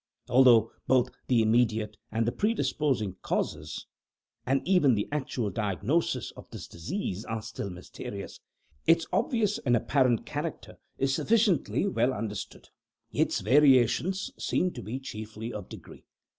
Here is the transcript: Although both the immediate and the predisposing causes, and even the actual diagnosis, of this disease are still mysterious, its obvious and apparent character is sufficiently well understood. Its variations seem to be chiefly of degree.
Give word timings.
Although 0.29 0.71
both 0.87 1.11
the 1.27 1.43
immediate 1.43 1.95
and 2.11 2.25
the 2.25 2.31
predisposing 2.31 3.17
causes, 3.21 3.85
and 4.47 4.67
even 4.67 4.95
the 4.95 5.07
actual 5.11 5.51
diagnosis, 5.51 6.31
of 6.31 6.49
this 6.49 6.67
disease 6.67 7.23
are 7.25 7.43
still 7.43 7.69
mysterious, 7.69 8.39
its 8.87 9.05
obvious 9.13 9.59
and 9.59 9.77
apparent 9.77 10.25
character 10.25 10.79
is 10.97 11.13
sufficiently 11.13 11.85
well 11.87 12.13
understood. 12.13 12.69
Its 13.11 13.41
variations 13.41 14.31
seem 14.39 14.71
to 14.71 14.81
be 14.81 14.99
chiefly 14.99 15.53
of 15.53 15.69
degree. 15.69 16.03